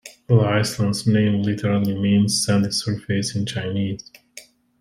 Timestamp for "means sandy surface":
1.95-3.35